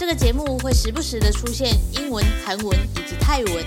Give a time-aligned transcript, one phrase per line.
[0.00, 3.62] 这个节目会时不时的出现英文、韩文以及泰文，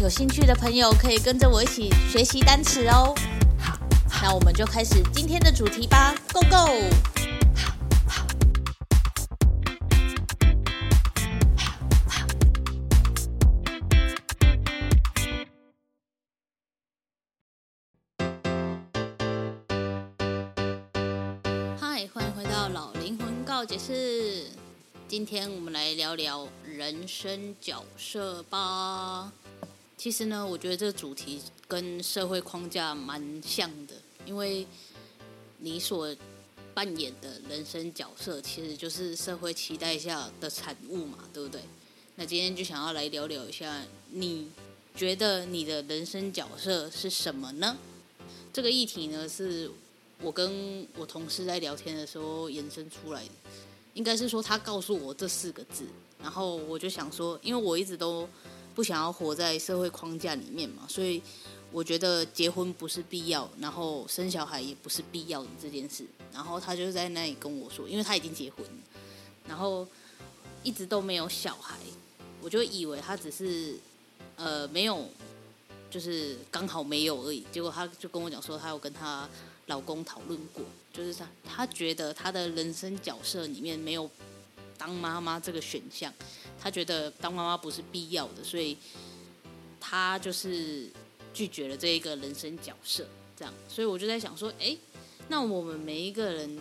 [0.00, 3.14] 有兴趣的朋友可以跟着我一起学习单词哦。
[3.56, 3.78] 好，
[4.20, 6.56] 那我们就开始今天的主题吧，Go Go！
[21.78, 24.48] 嗨，欢迎回到老灵魂告解室。
[25.10, 29.32] 今天我们来聊聊人生角色吧。
[29.96, 34.64] 其实呢，我觉得这个主题跟社会框架蛮像的，因为
[35.58, 36.14] 你所
[36.72, 41.60] 扮演的人生角色，其实就是社会期待下的产物嘛，对不对？
[42.14, 44.48] 那今天就想要来聊聊一下，你
[44.94, 47.76] 觉得你的人生角色是什么呢？
[48.52, 49.68] 这个议题呢，是
[50.22, 53.30] 我跟我同事在聊天的时候延伸出来的。
[53.94, 55.84] 应该是说他告诉我这四个字，
[56.22, 58.28] 然后我就想说，因为我一直都
[58.74, 61.20] 不想要活在社会框架里面嘛，所以
[61.72, 66.04] 我觉得结婚不是必要，然后生小孩也不是必要的这件事。
[66.32, 68.64] 然后他就在那里跟我说，因为他已经结婚，
[69.48, 69.86] 然后
[70.62, 71.76] 一直都没有小孩，
[72.40, 73.76] 我就以为他只是
[74.36, 75.08] 呃没有，
[75.90, 77.44] 就是刚好没有而已。
[77.50, 79.28] 结果他就跟我讲说，他有跟他
[79.70, 80.62] 老公讨论过。
[80.92, 84.10] 就是他，他觉得他的人生角色里面没有
[84.76, 86.12] 当妈妈这个选项，
[86.60, 88.76] 他觉得当妈妈不是必要的，所以
[89.78, 90.90] 他就是
[91.32, 93.06] 拒绝了这一个人生角色。
[93.36, 94.76] 这样，所以我就在想说，哎，
[95.28, 96.58] 那我们每一个人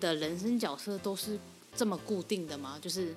[0.00, 1.38] 的人生角色都是
[1.76, 2.78] 这么固定的吗？
[2.80, 3.14] 就是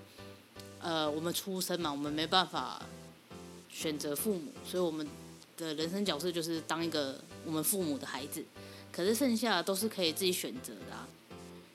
[0.81, 2.85] 呃，我们出生嘛，我们没办法
[3.69, 5.07] 选择父母，所以我们
[5.56, 8.44] 的人生角色就是当一个我们父母的孩子。
[8.91, 11.07] 可是剩下都是可以自己选择的啊，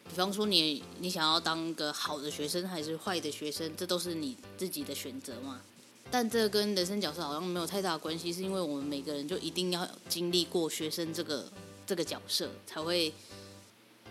[0.08, 5.62] 比方说你你想要当个好的学生还是坏的学生，这都是你自己的选择嘛。
[6.10, 11.50] 但这跟人生角色好像没有太大关系，是因为我们每个人就一定要经历过学生这个
[11.86, 13.12] 这个角色，才会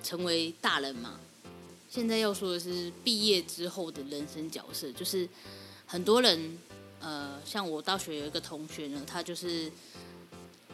[0.04, 1.20] 成为大人嘛。
[1.90, 5.30] 现在要说的是毕业之后的人生角色，就是
[5.86, 6.58] 很多人
[7.00, 9.72] 呃，像我大学有一个同学呢，他就是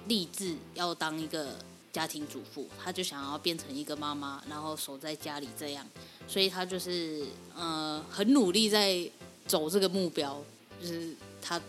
[0.08, 1.56] 立志要当一个。
[1.92, 5.86] 家庭主妇，她就想要变成一个妈妈，然后守在家里这样，
[6.28, 7.26] 所以她就是
[7.56, 9.10] 呃很努力在
[9.46, 10.42] 走这个目标，
[10.82, 11.62] 就是她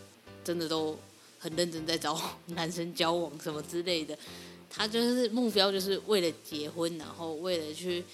[0.44, 0.96] 真的都
[1.38, 4.16] 很认真在找男生交往什么之类的，
[4.70, 8.04] 她就是目标就是为了结婚，然后为了去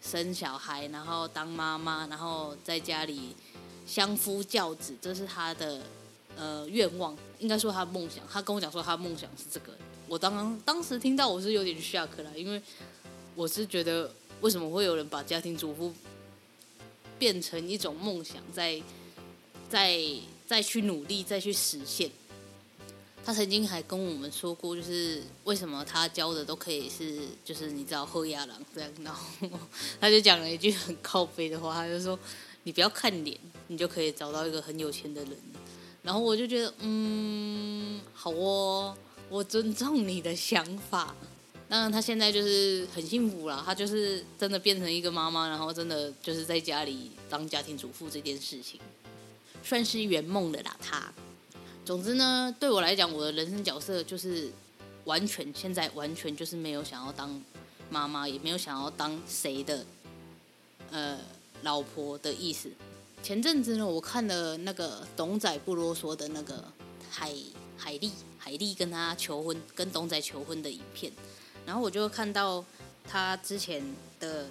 [0.00, 3.34] 生小孩，然后当妈妈，然后在家里
[3.86, 5.82] 相夫教子，这是她的
[6.36, 8.24] 呃愿望，应该说她的梦想。
[8.30, 9.72] 她跟我讲说她的梦想是这个。
[10.10, 12.60] 我当当时听到我是有点 shock 啦，因为
[13.36, 15.94] 我是觉得为什么会有人把家庭主妇
[17.16, 18.82] 变成一种梦想，再
[19.68, 20.02] 再
[20.48, 22.10] 再去努力再去实现。
[23.24, 29.24] 他曾经还跟我们说过，就是为什么他教的都可以是，就是你知道后亚郎这样，然后
[30.00, 32.18] 他就讲了一句很靠北的话，他就说
[32.64, 33.38] 你不要看脸，
[33.68, 35.36] 你就可以找到一个很有钱的人。
[36.02, 38.96] 然后我就觉得，嗯，好哦。
[39.30, 41.14] 我尊重你的想法，
[41.68, 48.80] 当然他现在就是很幸福了，他就是真的变成一个妈妈，然后真的就是在家里当家庭主妇这件事情，
[49.62, 50.76] 算是圆梦的啦。
[50.82, 51.12] 他，
[51.84, 54.50] 总之呢，对我来讲，我的人生角色就是
[55.04, 57.40] 完全现在完全就是没有想要当
[57.88, 59.86] 妈妈，也没有想要当谁的
[60.90, 61.16] 呃
[61.62, 62.68] 老婆的意思。
[63.22, 66.64] 前阵子呢，我看了那个董仔不啰嗦的那个
[67.08, 67.32] 海
[67.76, 68.10] 海丽。
[68.42, 71.12] 海莉跟他求婚，跟董仔求婚的影片，
[71.66, 72.64] 然后我就看到
[73.04, 73.84] 他之前
[74.18, 74.48] 的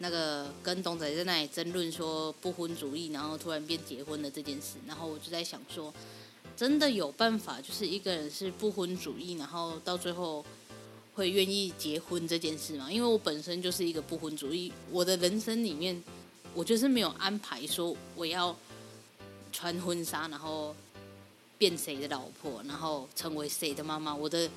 [0.00, 5.94] 那个跟董仔在那里争论说不婚主义，然后突然变结婚的这件事，然后我就在想说，
[6.56, 10.44] 真的有办法，就是一个人是不婚主义，然后到最后
[11.14, 12.90] 会愿意结婚这件事吗？
[12.90, 16.02] 因为我本身就是一个不婚主义，我的人生里面，
[16.52, 18.56] 我就是没有安排说我要
[19.52, 20.74] 穿婚纱，然后。
[21.60, 24.14] 变谁的老婆，然后成为谁的妈妈？
[24.14, 24.48] 我的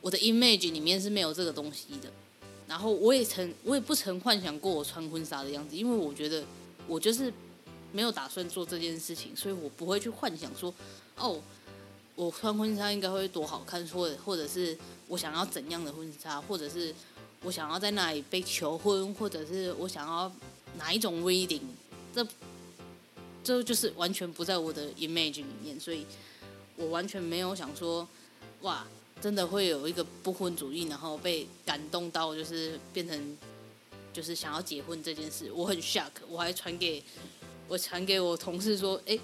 [0.00, 2.10] 我的 image 里面是没有这个东西的。
[2.66, 6.42] 然后我也曾，我也不曾幻想过我穿婚纱的样子，因为我觉得
[6.88, 7.30] 我就是
[7.92, 10.72] 没有打算做这件事情，所以我不会去幻想说，
[11.18, 11.38] 哦，
[12.14, 14.74] 我穿婚纱应该会多好看，或者或者是
[15.08, 16.94] 我想要怎样的婚纱，或者是
[17.42, 20.32] 我想要在那里被求婚，或者是我想要
[20.78, 21.60] 哪一种 wedding，
[22.14, 22.26] 这
[23.42, 26.06] 这就是完全不在我的 image 里面，所以
[26.76, 28.06] 我完全没有想说，
[28.62, 28.86] 哇，
[29.20, 33.38] 真的会有一个不婚主义，然后被感动到，就是变成
[34.12, 37.02] 就是想要结婚这件事，我很 shock，我还传给。
[37.68, 39.18] 我传给我同事说：“哎，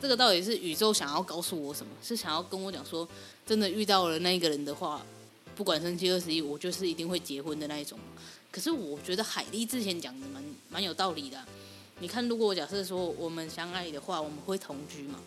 [0.00, 1.92] 这个到底是宇宙想要告诉我什么？
[2.02, 3.06] 是想要跟我讲说，
[3.46, 5.06] 真的遇到了那个人的话，
[5.54, 7.96] 不管生七二十一，我就是一定会结婚的那一种。
[8.50, 11.38] 可是我觉得海莉之前讲的蛮蛮有道理的。
[12.02, 15.20] 你看，如果我假设说我们相爱的话，我们会同居嘛？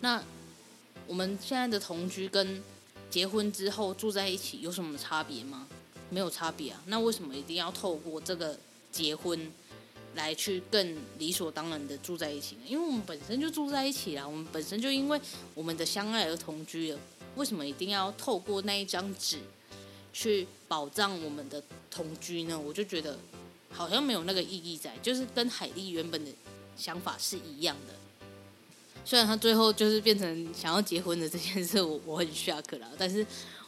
[0.00, 0.20] 那
[1.06, 2.60] 我们现在的同居跟
[3.08, 5.68] 结婚之后住在一起有什么差别吗？
[6.10, 6.82] 没有差别啊。
[6.86, 8.58] 那为什么一定要透过这个
[8.90, 9.40] 结婚？”
[10.16, 15.20] 来去更理所当然的住在一起呢，因为我们本身就住在一起啦，我们本身就因为
[15.52, 16.98] 我们的相爱而同居了，
[17.34, 19.38] 为什么一定要透过那一张纸
[20.14, 22.58] 去保障我们的同居呢？
[22.58, 23.18] 我就觉得
[23.76, 26.30] 好像没有那个意义在，就是跟海莉原本的
[26.76, 27.94] 想法是一样的。
[29.04, 33.24] 虽然他最后就是变成想要结婚的这件事，我我很 shock 啦，但是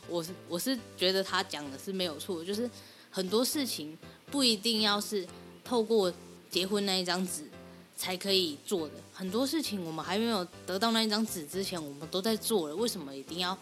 [0.09, 2.69] 我是我是觉得他讲的是没有错，就是
[3.11, 3.97] 很多事情
[4.31, 5.27] 不一定要是
[5.63, 6.13] 透过。
[6.51, 7.43] 结婚那一张纸
[7.95, 12.75] 才可以做的很多事情，我们还没有得到那一张纸之前，我们都在做了。
[12.75, 13.57] 为什么一定要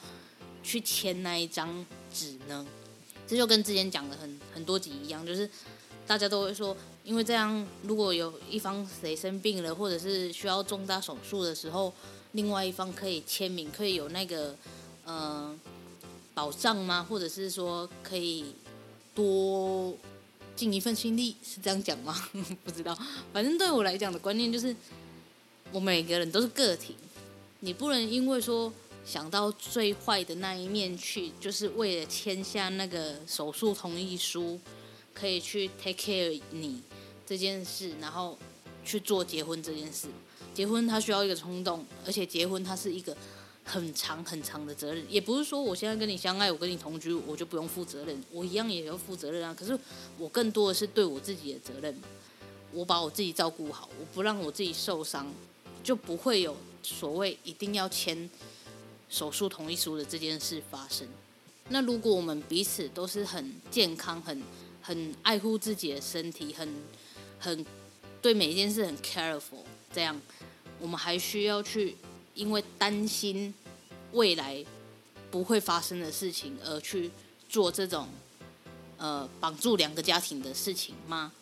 [0.63, 1.85] 去签那一张
[2.15, 2.65] 纸呢？
[3.27, 5.51] 这就跟之前讲的很很多集一样，就是
[6.07, 11.93] 大家都会说，因为这样，如果有一方谁生病了，或者是需要重大手术的时候，
[12.33, 14.55] 另外一方可以签名，可以有那个
[15.05, 15.55] 呃
[16.35, 17.07] 保障吗？
[17.09, 18.47] 或者是说可以
[19.15, 19.95] 多。
[20.55, 22.17] 尽一份心力是这样讲吗？
[22.65, 22.97] 不知道，
[23.31, 24.75] 反正对我来讲的观念就是，
[25.71, 26.97] 我每个人都是个体，
[27.61, 28.73] 你不能因为说
[29.05, 34.59] 想到最坏的那一面去，就是为了签下那个手术同意书，
[35.19, 36.83] 可以去 take care 你
[37.25, 38.37] 这件事，然后
[38.85, 40.09] 去做结婚这件事。
[40.53, 43.17] 结婚它需要一个冲动，而且结婚它是一个。
[43.69, 49.53] 很长很长的责任，也不是说我现在跟你相爱，我跟你同居，我就不用负责任，我一样也要负责任啊。
[49.53, 49.77] 可是
[50.19, 51.93] 我更多的是对我自己的责任，
[52.73, 55.27] 我把我自己照顾好，我不让我自己受伤，
[55.83, 58.31] 就不会有所谓一定要签
[59.09, 61.09] 手术同意书的这件事发生。
[61.71, 64.41] 那如果我们彼此都是很健康、很
[64.87, 66.69] 很爱护自己的身体，很
[67.41, 67.67] 很
[68.23, 70.21] 对每一件事很 careful，这样
[70.79, 71.97] 我们还需要去。
[72.37, 73.55] 因为担心
[74.13, 74.63] 未来
[75.31, 77.11] 不会发生的事情而去
[77.49, 78.07] 做这种
[78.99, 81.33] 呃绑住两个家庭的事情吗？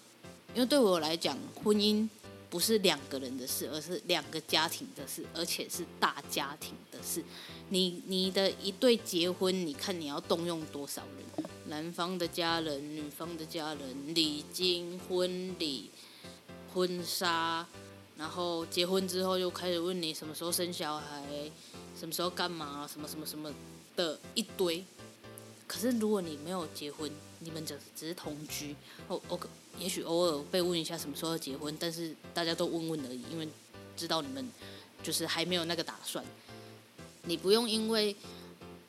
[0.55, 2.08] 因为对我来讲，婚姻
[2.49, 7.20] 不是两个人的事，而是两个家庭的事，而且是大家庭的事。
[7.70, 11.44] 你你的一对结婚，你看你要动用多少人？
[11.66, 15.90] 男方的家人、女方的家人、礼金、婚礼、
[16.72, 17.66] 婚纱。
[18.16, 21.50] 然后结婚之后，又开始问你什么时候生小孩，
[21.99, 23.52] 什么时候干嘛，什么什么什么
[23.96, 24.84] 的一堆。
[25.66, 28.76] 可是如果你没有结婚，你们只只是同居，
[29.08, 29.40] 哦哦，
[29.81, 33.48] 也许偶尔被问一下什么时候要结婚，但是大家都问问而已，因为
[33.96, 34.48] 知道你们
[35.03, 36.24] 就是还没有那个打算。
[37.24, 38.15] 你不用因为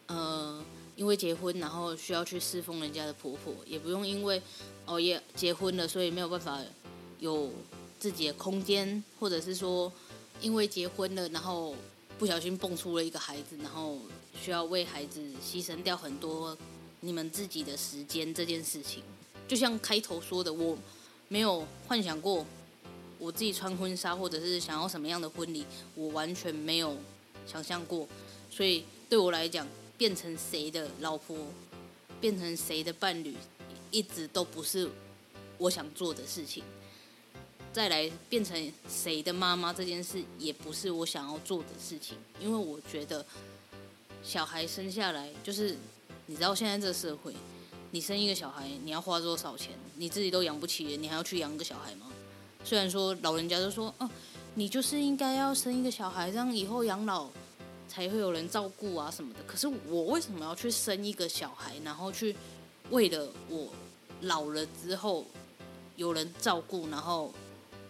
[0.05, 0.63] 呃
[0.95, 4.41] 因为结婚然后需要去侍奉人家的婆婆，也不用因为
[4.85, 6.59] 哦也结婚了，所以没有办法
[7.19, 7.51] 有。
[7.97, 9.91] 自己的空间，或者是说，
[10.41, 11.73] 因为结婚了，然后
[12.19, 13.97] 不小心蹦出了一个孩子，然后
[14.39, 16.55] 需要为孩子牺牲掉很多
[16.99, 19.01] 你们自己的时间这件事情，
[19.47, 20.77] 就像开头说的，我
[21.29, 22.45] 没有幻想过
[23.17, 26.95] 我自己穿婚纱，或者是想要什么样的婚礼，我完全没有
[27.47, 28.07] 想象过，
[28.51, 29.65] 所以对我来讲，
[29.97, 31.37] 变成谁的老婆，
[32.19, 33.35] 变成谁的伴侣，
[33.91, 34.89] 一直都不是
[35.57, 36.63] 我想做的事情。
[37.71, 43.25] 再来变成谁的妈妈这件事，也不是我想要做的事情，因为我觉得
[44.23, 45.75] 小孩生下来就是，
[46.27, 47.35] 你知道现在这个社会，
[47.91, 49.71] 你生一个小孩你要花多少钱？
[49.97, 52.07] 你自己都养不起，你还要去养个小孩吗？
[52.63, 54.09] 虽然说老人家都说，哦，
[54.53, 57.29] 你就是应该要生一个小孩，这样以后养老
[57.87, 59.39] 才会有人照顾啊什么的。
[59.47, 62.35] 可是我为什么要去生一个小孩，然后去
[62.89, 63.67] 为了我
[64.21, 65.25] 老了之后
[65.95, 67.33] 有人照顾，然后。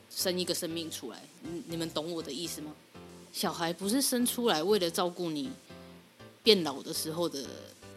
[0.07, 2.73] 生一个生命出来，你你们懂我的意思吗？
[3.33, 5.51] 小孩不是生出来为了照顾你
[6.41, 7.45] 变老的时候的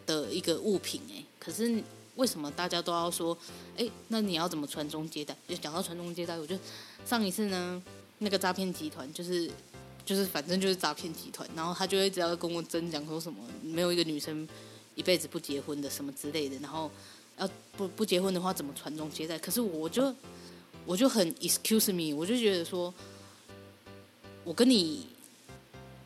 [0.05, 1.81] 的一个物品哎，可是
[2.15, 3.37] 为什么大家都要说
[3.77, 5.33] 哎，那你要怎么传宗接代？
[5.47, 6.57] 就讲到传宗接代，我就
[7.05, 7.81] 上一次呢
[8.17, 9.49] 那个诈骗集团就是
[10.09, 14.47] 就是反正就是诈骗集团，然后他就会只要跟我争讲说什么没有一个女生
[14.95, 16.89] 一辈子不结婚的什么之类的，然后
[17.37, 17.47] 要
[17.77, 19.37] 不不结婚的话怎么传宗接代？
[19.37, 20.11] 可是我就
[20.83, 22.91] 我就很 excuse me，我就觉得说，
[24.43, 25.05] 我跟你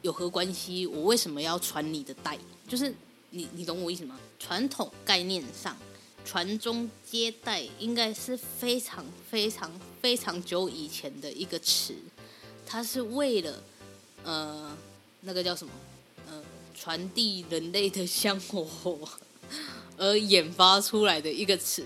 [0.02, 0.86] 有何关系？
[0.86, 2.38] 我为什么要传你的代？
[2.68, 2.94] 就是
[3.30, 4.20] 你你懂我意思吗？
[4.38, 5.78] 传统概念上。
[6.26, 11.94] 传宗接代应该是非常非常非常久以前的一个词，
[12.66, 13.64] 它是为了
[14.24, 14.78] 呃
[15.22, 15.74] 那个叫什么
[16.28, 16.42] 呃
[16.74, 18.68] 传递人类的香火
[19.98, 21.86] 而研发出来的一个词。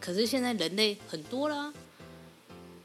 [0.00, 1.72] 可是现在人类很多啦，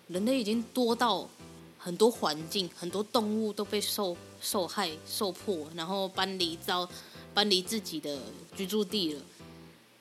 [0.07, 1.29] 人类已经多到
[1.77, 6.89] 很多环境很多动物都被受受害受迫，然后搬离到
[7.33, 8.19] 搬离自己的
[8.55, 9.21] 居住地了。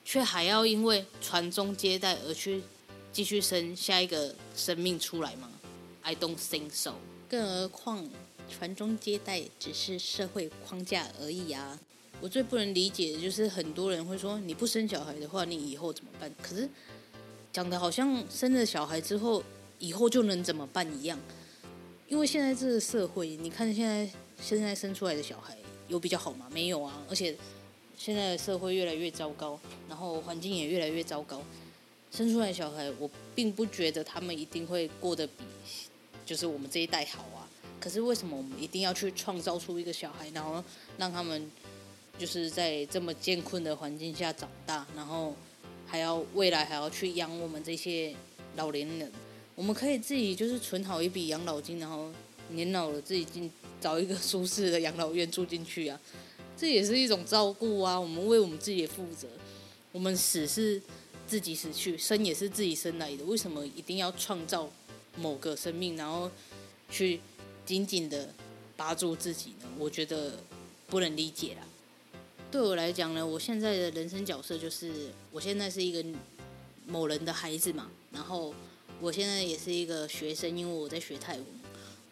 [0.06, 2.62] 却还要因为传宗接代而去
[3.10, 5.48] 继续生下一个生命出来吗
[6.02, 6.92] ？I don't think so。
[7.26, 8.06] 更何况
[8.48, 11.78] 传宗接代只是社会框架而已啊！
[12.20, 16.30] 我最不能理解的就是很多人会说，你不生小孩的话，你以后怎么办？
[16.40, 16.68] 可是
[17.52, 19.42] 讲的好像生了小孩之后
[19.78, 21.18] 以后就能怎么办一样。
[22.08, 24.10] 因为现在这个社会，你看现在
[24.40, 25.56] 现在生出来的小孩
[25.88, 26.48] 有比较好吗？
[26.52, 27.36] 没有啊，而且。
[27.96, 29.58] 现在的社会越来越糟糕，
[29.88, 31.40] 然后环境也越来越糟糕。
[32.10, 35.44] 生出来小孩，我并不觉得他们一定会过得比
[36.26, 37.24] 就是我们这一代好。
[37.84, 40.64] 可是为什么我们一定要去创造出一个小孩，然后
[40.96, 41.50] 让他们
[42.18, 45.36] 就是在这么艰困的环境下长大，然后
[45.86, 48.16] 还要未来还要去养我们这些
[48.56, 49.12] 老年人？
[49.54, 52.10] 我们可以自己就是存好一笔养老金，然后
[52.48, 56.00] 年老了自己进找一个舒适的养老院住进去啊。
[56.56, 58.00] 这也是一种照顾啊！
[58.00, 59.28] 我们为我们自己负责，
[59.92, 60.80] 我们死是
[61.26, 63.24] 自己死去，生也是自己生来的。
[63.26, 64.70] 为什么一定要创造
[65.18, 66.30] 某个生命，然后
[66.88, 67.20] 去
[67.64, 68.32] 紧紧的
[68.76, 69.68] 扒住自己呢？
[69.78, 70.38] 我觉得
[70.88, 71.62] 不能理解啦。
[72.50, 76.04] 对我来讲呢，我现在的人生角色就是，我现在是一个
[76.86, 78.54] 某人的孩子嘛，然后
[79.00, 81.44] 我现在也是一个学生，因为我在学泰文。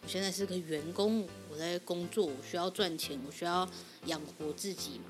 [0.01, 3.65] 我现在是个员工，我在工作，我需要赚钱，我需要
[4.07, 5.05] 养活自己嘛。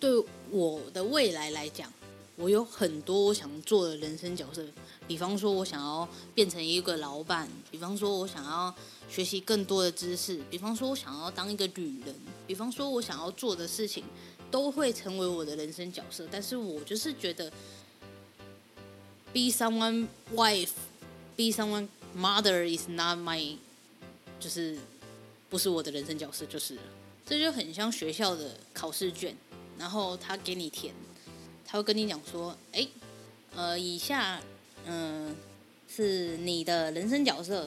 [0.00, 1.92] 对我的未来来讲，
[2.36, 4.64] 我有很多我想做的人生角色。
[5.06, 8.74] 比方说，我想要变成一个老板；比方说，我想要
[9.08, 12.14] 学习更多的知识；比方说，我想要当一个女人；
[12.46, 14.04] 比方说，我想要做的事情
[14.50, 16.26] 都会成为我的人生角色。
[16.30, 17.50] 但是我就是觉得
[19.32, 23.56] ，be someone wife，be someone mother is not my
[24.40, 24.78] 就是
[25.50, 26.78] 不是我的人生角色，就是。
[27.24, 29.34] 这就很像学校的考试卷，
[29.78, 30.92] 然后他给你填，
[31.72, 32.86] 他会跟你讲说，哎，
[33.56, 34.38] 呃，以下
[34.84, 35.34] 嗯、
[35.88, 37.66] 是你的人生角色，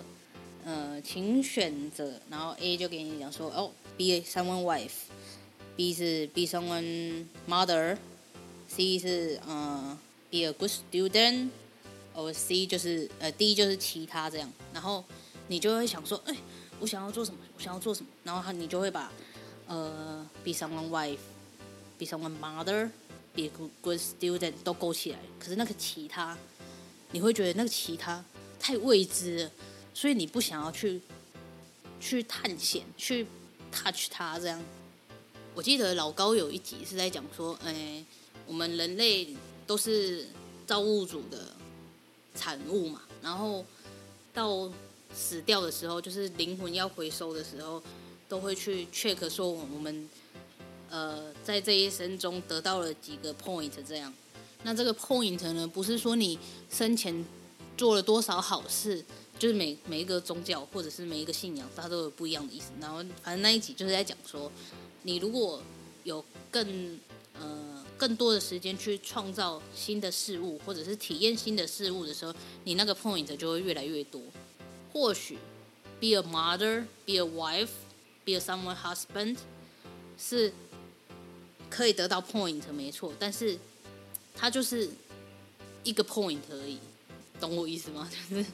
[0.64, 2.14] 呃，请选择。
[2.30, 9.98] 然后 A 就给你讲说，哦，be someone wife，B 是 be someone mother，C 是呃
[10.30, 11.50] be a good student，
[12.14, 15.04] 哦 C 就是呃 D 就是其他这样，然后
[15.48, 16.36] 你就会想说，哎。
[16.80, 17.40] 我想要做什么？
[17.58, 18.10] 我想要做什么？
[18.24, 19.10] 然后他你就会把，
[19.66, 22.90] 呃，be someone wife，be someone mother
[23.36, 23.52] mother，be a
[23.82, 25.20] good student 都勾起来。
[25.40, 26.38] 可是那个其他，
[27.12, 28.24] 你会觉得那个其他
[28.60, 29.52] 太未知了，
[29.94, 31.02] 所以你不想要去
[32.00, 33.28] 去探险，去
[33.72, 34.64] touch 它这样。
[35.54, 38.04] 我记得老高有一集是在讲说，哎，
[38.46, 39.36] 我们人类
[39.68, 40.28] 都是
[40.66, 41.54] 造物主的
[42.34, 43.66] 产物嘛，然后
[44.34, 44.72] 到。
[45.18, 47.82] 死掉的时候，就是灵魂要回收的时候，
[48.28, 50.10] 都会去 check 说我们，
[50.90, 54.14] 呃，在这一生中得到了几个 point 这样。
[54.64, 56.40] 那这个 point 呢，不是说你
[56.72, 57.26] 生前
[57.78, 59.04] 做了多少好事，
[59.38, 62.72] 就是每每一个宗教或者是每一个信仰，它都有不一样的意思。
[62.82, 64.52] 然后反正那一集就是在讲说，
[65.04, 65.62] 你如果
[66.04, 67.00] 有更
[67.40, 74.22] 呃更多的时间去创造新的事物，或者是体验新的事物的时候，你那个 point 就会越来越多。
[74.92, 75.38] 或许
[76.00, 77.70] ，be a mother, be a wife,
[78.24, 79.38] be a someone husband，
[80.18, 80.52] 是
[81.76, 83.58] 可以得到 point 没错，但是
[84.34, 84.90] 它就是
[85.84, 86.80] 一个 point 而已，
[87.38, 88.10] 懂我意思吗？
[88.30, 88.46] 就是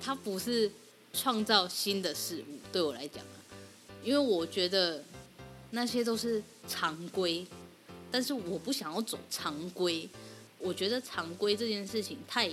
[0.00, 0.70] 它不是
[1.12, 3.42] 创造新的事物，对我来讲啊，
[4.04, 5.02] 因为我觉得
[5.72, 7.44] 那些都是常规，
[8.08, 10.08] 但是我不想要走常规，
[10.60, 12.48] 我觉得常规这件事情太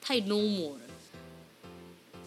[0.00, 0.80] 太 normal 了。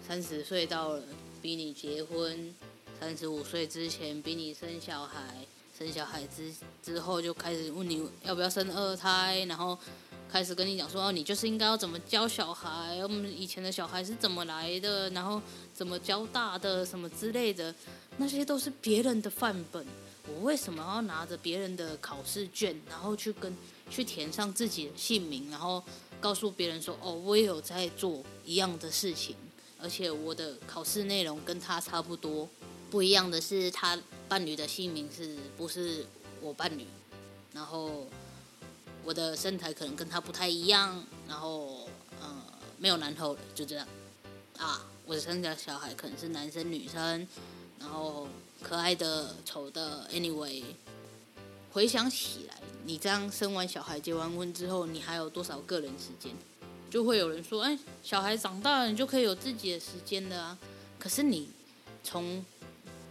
[0.07, 1.03] 三十岁到了，
[1.41, 2.53] 逼你结婚；
[2.97, 5.45] 三十五岁之前逼你生小孩，
[5.77, 9.77] 生小孩之之后就开始问你要不要生二胎，然后
[10.27, 15.39] 开始跟你讲说，哦，你就是应该要怎么教小孩，我们以前的小孩是怎么来的，然后
[15.75, 17.73] 怎么教大的，什么之类的，
[18.17, 19.85] 那些都是别人的范本。
[20.33, 23.55] 我为什么要拿着别人的考试卷，然后去跟
[23.87, 25.83] 去填上自己的姓名，然后
[26.19, 29.35] 告诉别人说，哦，我也有在做一样的事情，
[29.79, 32.49] 而且我的考试内容跟他差不多。
[32.89, 36.05] 不一样的是，他伴侣的姓名是不是
[36.41, 36.85] 我伴侣？
[37.53, 38.07] 然后
[39.03, 41.87] 我的身材可能跟他不太一样，然后
[42.21, 42.43] 呃
[42.77, 43.87] 没有男后了，就这样
[44.57, 44.85] 啊。
[45.05, 47.25] 我的生的小孩可能是男生女生，
[47.79, 48.27] 然后
[48.61, 50.63] 可爱的、丑的，anyway。
[51.71, 56.33] 回想起来，你这样生完小孩、结完婚之后，你还有多少个人时间？
[56.89, 60.57] 就会有人说：“哎，小孩长大了，你就可以有自己的时间了啊。”
[60.97, 61.49] 可是你
[62.03, 62.43] 从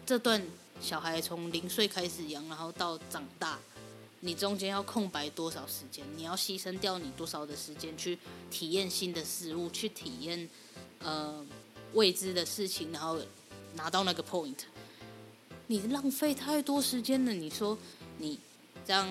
[0.07, 0.41] 这段
[0.81, 3.59] 小孩从零岁开始养，然后到长大，
[4.21, 6.07] 你中间要空白多少时间？
[6.17, 8.17] 你要牺牲掉你多少的时间去
[8.49, 10.49] 体验新的事物，去体验
[11.01, 11.45] 呃
[11.95, 13.19] 未知的事情，然后
[13.75, 14.55] 拿到那个 point？
[15.67, 17.33] 你浪费太多时间了。
[17.33, 17.77] 你说
[18.19, 18.39] 你
[18.87, 19.09] 这样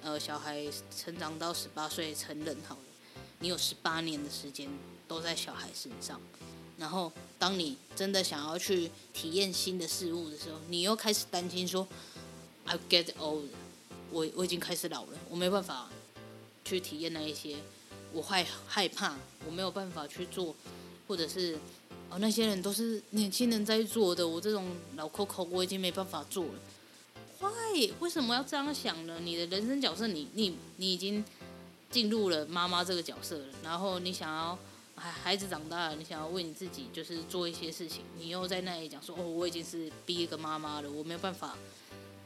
[0.00, 0.64] 呃小孩
[0.96, 2.82] 成长到十八岁成人好了，
[3.40, 4.70] 你有十八年的时间
[5.08, 6.20] 都在小孩身上。
[6.78, 11.88] 然后，当你真的想要去体验新的事物的时候，你又开始担心说
[12.66, 13.46] ：“I get old，
[14.10, 15.88] 我我已经开始老了，我没办法
[16.66, 17.56] 去体验那一些，
[18.12, 19.16] 我害害怕，
[19.46, 20.54] 我没有办法去做，
[21.08, 21.58] 或者是
[22.10, 26.60] 哦那些人都是年轻人在做的，我这种老 Coco 我已经没办法做了。
[27.40, 27.90] Why？
[28.00, 29.18] 为什么要这样想呢？
[29.20, 31.24] 你的人生角色你，你你你已经
[31.90, 34.58] 进入了妈妈这个角色了，然后你想要。
[34.98, 41.54] 孩孩子长大了，你想要为你自己就是做一些事情，你又在那里讲说哦，我已经是第一个妈妈了，我没有办法，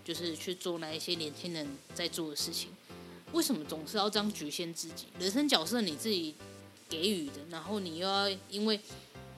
[0.05, 2.71] 就是去做那一些年轻人在做的事情。
[3.33, 5.07] 为什么总是要这样局限自己？
[5.19, 6.35] 人生角色你自己
[6.89, 8.81] 给予的，然后你又要因为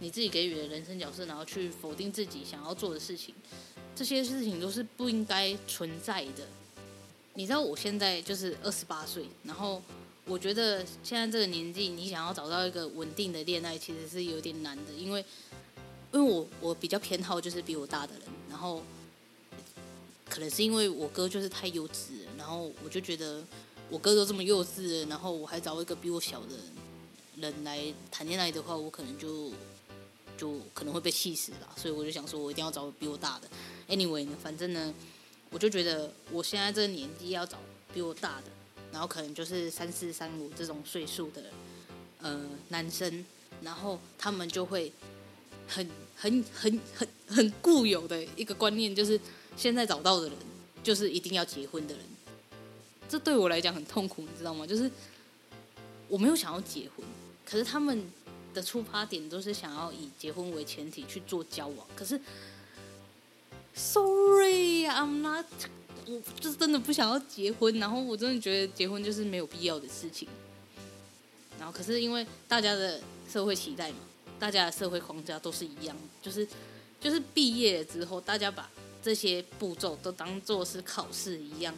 [0.01, 3.35] 你自己给予的人生角色，然后去否定自己想要做的事情，
[3.97, 6.47] 这些事情都是不应该存在的。
[7.33, 9.80] 你知道我现在就是二十八岁，然后。
[10.32, 15.23] 我觉得现在这个年纪，你想要找到一个稳定的恋爱，其实是有点难的，因为，
[16.10, 18.82] 因为我我比较偏好就是比我大的人，然后，
[20.30, 23.45] 可能是因为我哥就是太幼稚，然后我就觉得
[23.90, 26.56] 我哥都这么幼稚，然后我还找一个比我小的
[27.36, 29.52] 人来谈恋爱的话，我可能就
[30.38, 33.49] 就可能会被气死了，所以我就想说，我一定要找比我大的。
[33.95, 34.95] Anyway 呢，反正呢，
[35.50, 37.58] 我就觉得我现在这个年纪要找
[37.92, 38.45] 比我大的。
[38.93, 41.45] 然后可能就是三四三五这种岁数的
[42.21, 43.25] 呃男生，
[43.63, 44.93] 然后他们就会
[45.67, 49.19] 很很很很很固有的一个观念，就是
[49.57, 50.37] 现在找到的人
[50.85, 52.05] 就是一定要结婚的人。
[53.09, 54.67] 这对我来讲很痛苦，你知道吗？
[54.67, 54.91] 就是
[56.09, 57.05] 我没有想要结婚，
[57.45, 58.05] 可是他们
[58.55, 61.87] 的出发点都是想要以结婚为前提去做交往。
[61.97, 62.21] 可是
[63.75, 65.47] ，Sorry，I'm not。
[66.06, 70.28] 我就是真的不想要结婚，然后我真的觉得结婚就是没有必要的事情。
[71.58, 73.99] 然后可是因为大家的社会期待嘛，
[74.38, 76.47] 大家的社会框架都是一样，就是
[77.00, 78.69] 就是毕业了之后，大家把
[79.00, 81.73] 这些步骤都当做是考试一样，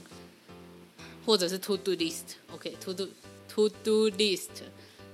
[1.26, 3.08] 或者是 to do list，OK，to do
[3.48, 4.48] to do list，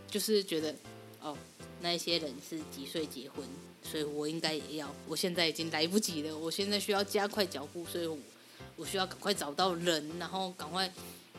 [0.09, 0.73] 就是觉得
[1.21, 1.37] 哦，
[1.81, 3.45] 那些人是几岁结婚，
[3.83, 4.95] 所以我应该也要。
[5.09, 8.17] 我现在已经来不及了，我现在需要加快脚步，所以我。
[8.81, 10.91] 我需要赶快找到人，然后赶快，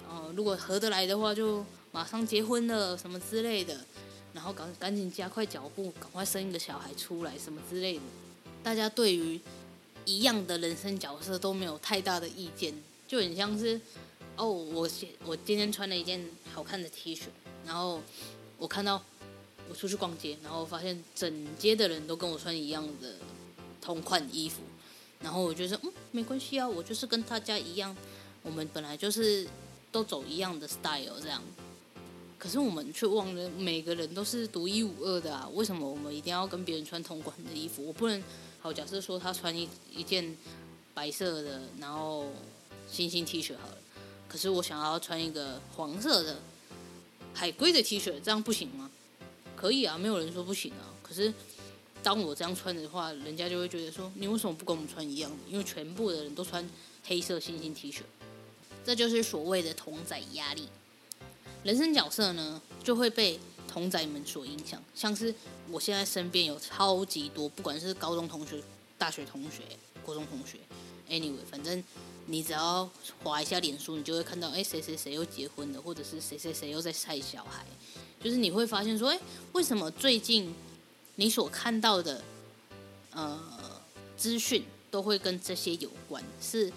[0.07, 3.75] 呃，如果合得来的话，就马上结婚了，什么之类的，
[4.31, 8.01] 然后赶赶紧加快脚步，赶快生一个小孩出来，什么之类的。
[8.61, 9.41] 大家对于
[10.05, 12.71] 一样的人生角色都没有太大的意见，
[13.07, 13.81] 就很像是，
[14.35, 14.87] 哦，我
[15.25, 16.23] 我今天穿了一件
[16.53, 17.21] 好看的 T 恤，
[17.65, 17.99] 然后
[18.59, 19.01] 我看到
[19.67, 23.15] 我出去逛街，然后发现整街的人都跟我穿一样的
[23.81, 24.61] 同款衣服。
[25.23, 27.95] 然后我就说，嗯，没关系啊，我就是跟大家一样，
[28.41, 29.47] 我们本来就是
[29.91, 31.41] 都走一样的 style 这样。
[32.39, 35.47] 可是我们却忘了，每个人都是独一无二的啊！
[35.53, 37.85] 为什么我们一定要跟别人穿同款的衣服？
[37.85, 38.23] 我不能，
[38.59, 40.35] 好，假设说他穿一一件
[40.95, 42.25] 白色的，然后
[42.89, 43.77] 星星 T 恤好了，
[44.27, 46.39] 可是我想要穿一个黄色的
[47.35, 48.89] 海龟的 T 恤，这样不行吗？
[49.55, 50.89] 可以啊，没有人说不行啊。
[51.03, 51.31] 可是。
[52.03, 55.37] 当我这样穿的话，人家就会觉得说，你为什么不跟我们穿一样的？
[55.49, 56.67] 因为全部的人都穿
[57.03, 57.99] 黑色星星 T 恤，
[58.83, 60.67] 这就是所谓的同仔压力。
[61.63, 64.81] 人生角色呢，就会被同仔们所影响。
[64.95, 65.33] 像是
[65.69, 68.61] 我现在身边有超级多，不管是高中同学、
[68.97, 69.61] 大学同学、
[70.03, 70.57] 高中同学
[71.07, 71.83] ，anyway，反正
[72.25, 72.89] 你只要
[73.23, 77.63] 滑一下脸书，你就会看到，哎，谁谁谁又结婚了，或者是谁谁谁又在晒小孩，
[78.23, 79.19] 就是你会发现说，哎，
[79.53, 80.51] 为什么最近
[81.15, 82.23] 你所看到的
[83.11, 83.39] 呃
[84.17, 86.23] 资讯都会跟这些有关？
[86.41, 86.71] 是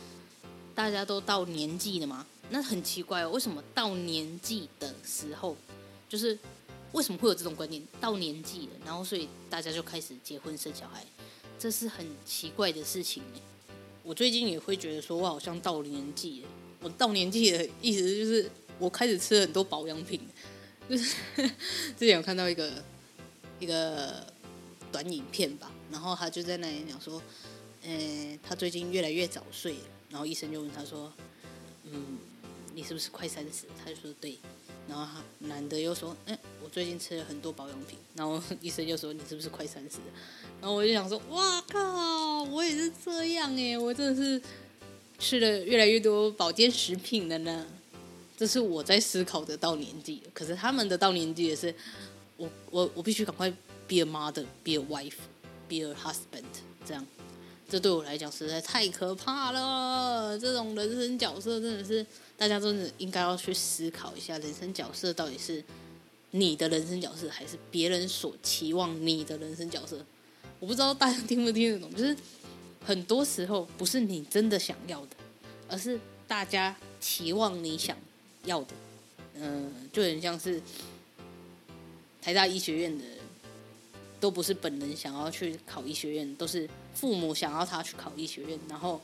[0.75, 2.27] 大家都到年纪了吗？
[2.51, 5.57] 那很奇怪哦，为什么到年纪的时候，
[6.09, 6.39] 就是
[6.93, 7.83] 为什么会有这种观念？
[8.01, 11.05] 到年纪了，然后所以大家就开始结婚生小孩，
[11.59, 13.23] 这是很奇怪的事情。
[14.03, 16.49] 我最近也会觉得说，我好像到年纪了。
[16.83, 20.21] 我到年纪的意思就是，我开始吃很多保养品。
[20.87, 21.17] 就 是
[21.97, 22.85] 之前有看到一个
[23.65, 24.25] 一个
[24.93, 27.21] 短影片吧，然后他就在那里讲说，
[27.83, 31.13] 呃，他最近越来越早睡了，然后医生就问他说，
[31.85, 32.19] 嗯。
[32.77, 33.67] 你是不是快三十？
[33.79, 34.37] 他就说对，
[34.89, 39.99] 然后他男的又说，哎，我最近吃了很多保养品，然后医生就说你是不是快三十？
[40.61, 44.43] 然后我就想说，哇靠，我也是这样哎，我真的是
[45.21, 47.65] 吃了越来越多保健食品了呢。
[48.37, 51.73] 这是我在思考的到年纪，可是他们的到年纪也是，
[52.71, 53.51] 我我必须赶快
[53.87, 56.45] be a mother，be a wife，be a husband，
[56.85, 57.07] 这样，
[57.69, 60.39] 这对我来讲实在太可怕了。
[60.39, 62.05] 这种人生角色真的是。
[62.37, 65.63] 大家真的应该要去思考一下，人生角色到底是
[66.33, 70.05] 你的人生角色，还是别人所期望你的人生角色？
[70.59, 72.15] 我不知道大家听不听得懂，就是
[72.85, 75.11] 很多时候不是你真的想要的，
[75.69, 77.97] 而是大家期望你想
[78.47, 78.75] 要的。
[79.37, 80.61] 嗯，就很像是
[82.25, 83.05] 台大医学院的，
[84.19, 89.01] 都不是本人想要去考医学院，都是父母想要他去考医学院，然后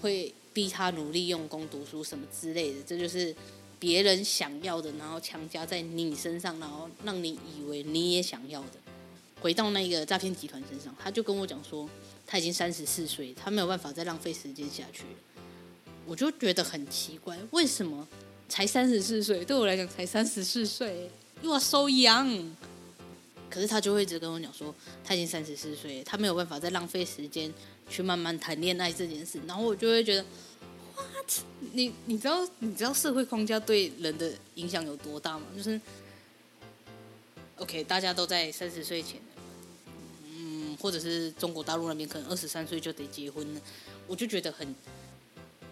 [0.00, 0.34] 会。
[0.54, 3.34] 逼他努力用功读书什么之类的，这就是
[3.78, 8.74] 别人想要的，然后强加在你身上，然后让你以为你也想要的。
[9.40, 11.88] 回到那个诈骗集团身上，他就跟我讲说，
[12.26, 15.04] 他已经三十四岁，他没有办法再浪费时间下去。
[16.04, 18.06] 我就觉得很奇怪，为什么
[18.46, 19.42] 才三十四岁？
[19.42, 21.10] 对我来讲才三十四岁
[21.42, 22.52] ，You are so young。
[23.50, 24.74] 可是他就会一直跟我讲说，
[25.04, 27.52] 他已经三十四岁，他没有办法再浪费时间。
[27.90, 30.24] 去慢慢谈恋爱这件事，然后我就会觉得
[30.94, 31.30] ，what？
[31.72, 35.44] 你你知道你知道社会框架对人的影响有多大吗？
[35.54, 35.78] 就是
[37.56, 39.20] ，OK，大家都在三十岁前，
[40.24, 43.60] 嗯，或者是中国大陆那边可能二十三岁就得结婚了，
[44.06, 44.74] 我就觉得很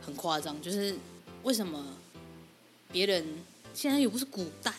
[0.04, 0.60] 很夸张。
[0.60, 0.94] 就是
[1.42, 1.82] 为什么
[2.92, 3.24] 别人
[3.72, 4.74] 现在又不是古代，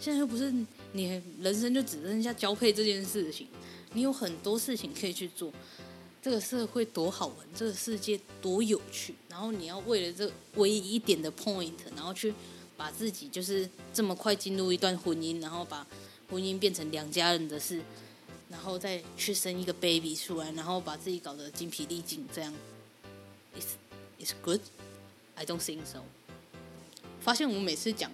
[0.00, 0.52] 现在又不是
[0.92, 3.46] 你人生就只剩下交配这件事情，
[3.92, 5.52] 你有很多事情可以去做。
[6.20, 12.32] 这个社会多好玩，这个世界多有趣，然后你要为了这唯一一点的 point，然后去
[12.78, 15.86] 把自己就是这么快进入一段婚姻，然后把
[16.30, 17.82] 婚姻变成两家人的事，
[18.48, 22.54] 然后再去生一个 baby 出来，然后把自己搞得精疲力尽，这样
[23.54, 23.74] It's
[24.18, 26.00] it's good？I don't think so。
[27.20, 28.10] 发现我们每次讲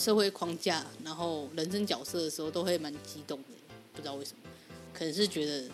[0.00, 3.48] 社会框架，然后人生角色的时候，都会蛮激动的，
[3.92, 4.38] 不知道为什么，
[4.94, 5.68] 可能是觉得。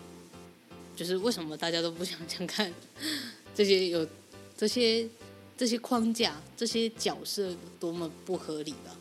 [0.96, 2.72] 就是为什么大家都不想想看
[3.54, 4.08] 这些有
[4.56, 5.06] 这些
[5.54, 8.96] 这些框架这些角色多么不合理吧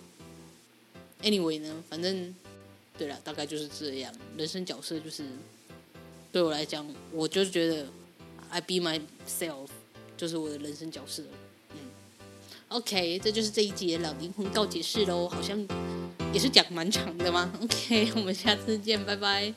[1.22, 2.36] ？Anyway 呢，反正
[2.98, 4.14] 对了，大概就是这样。
[4.38, 5.24] 人生角色就是
[6.34, 7.88] 对我来讲，我就觉得
[8.50, 9.70] I be myself
[10.18, 11.24] 就是我的人生角色。
[12.70, 15.58] ，OK，这就是这一集的老灵魂告解室喽，好像
[16.34, 17.52] 也是讲蛮长的嘛。
[17.62, 19.54] OK，我们下次见，拜拜。